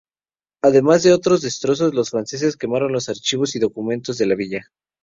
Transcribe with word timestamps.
Además 0.63 1.03
de 1.03 1.13
otros 1.13 1.43
destrozos, 1.43 1.93
los 1.93 2.09
franceses 2.09 2.57
quemaron 2.57 2.91
los 2.91 3.07
archivos 3.07 3.55
y 3.55 3.59
documentos 3.59 4.17
de 4.17 4.25
la 4.25 4.33
villa. 4.33 4.65